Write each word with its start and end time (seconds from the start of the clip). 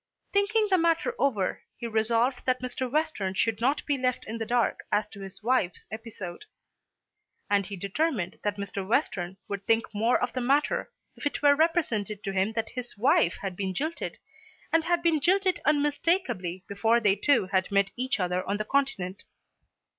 Thinking 0.33 0.65
the 0.71 0.79
matter 0.79 1.13
over, 1.19 1.61
he 1.77 1.85
resolved 1.85 2.47
that 2.47 2.59
Mr. 2.63 2.91
Western 2.91 3.35
should 3.35 3.61
not 3.61 3.85
be 3.85 3.99
left 3.99 4.25
in 4.25 4.39
the 4.39 4.47
dark 4.47 4.79
as 4.91 5.07
to 5.09 5.19
his 5.19 5.43
wife's 5.43 5.85
episode. 5.91 6.45
And 7.51 7.67
he 7.67 7.75
determined 7.75 8.39
that 8.41 8.57
Mr. 8.57 8.83
Western 8.83 9.37
would 9.47 9.63
think 9.67 9.93
more 9.93 10.19
of 10.19 10.33
the 10.33 10.41
matter 10.41 10.91
if 11.15 11.27
it 11.27 11.43
were 11.43 11.55
represented 11.55 12.23
to 12.23 12.31
him 12.33 12.53
that 12.53 12.71
his 12.71 12.97
wife 12.97 13.35
had 13.43 13.55
been 13.55 13.75
jilted, 13.75 14.17
and 14.73 14.85
had 14.85 15.03
been 15.03 15.19
jilted 15.19 15.59
unmistakably 15.65 16.63
before 16.67 16.99
they 16.99 17.15
two 17.15 17.45
had 17.51 17.71
met 17.71 17.91
each 17.95 18.19
other 18.19 18.43
on 18.49 18.57
the 18.57 18.65
Continent. 18.65 19.21